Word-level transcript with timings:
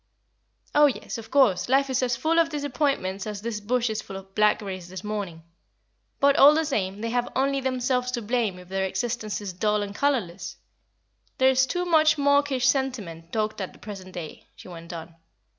"Oh, 0.73 0.87
yes, 0.87 1.19
of 1.19 1.29
course, 1.29 1.69
life 1.69 1.87
is 1.87 2.01
as 2.01 2.15
full 2.15 2.39
of 2.39 2.49
disappointments 2.49 3.27
as 3.27 3.43
this 3.43 3.59
bush 3.59 3.87
is 3.87 4.01
full 4.01 4.15
of 4.17 4.33
blackberries 4.33 4.89
this 4.89 5.03
morning. 5.03 5.43
But, 6.19 6.37
all 6.37 6.55
the 6.55 6.65
same, 6.65 7.01
they 7.01 7.11
have 7.11 7.29
only 7.35 7.61
themselves 7.61 8.09
to 8.13 8.21
blame 8.23 8.57
if 8.57 8.67
their 8.67 8.83
existence 8.85 9.41
is 9.41 9.53
dull 9.53 9.83
and 9.83 9.93
colourless. 9.93 10.57
There 11.37 11.51
is 11.51 11.67
too 11.67 11.85
much 11.85 12.17
mawkish 12.17 12.67
sentiment 12.67 13.31
talked 13.31 13.61
at 13.61 13.73
the 13.73 13.77
present 13.79 14.11
day," 14.13 14.47
she 14.55 14.67
went 14.67 14.91
on. 14.91 15.17